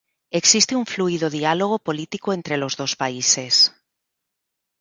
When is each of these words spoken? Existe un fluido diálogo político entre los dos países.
Existe 0.39 0.73
un 0.81 0.85
fluido 0.93 1.27
diálogo 1.29 1.77
político 1.77 2.33
entre 2.33 2.57
los 2.57 2.75
dos 2.75 2.95
países. 2.95 3.53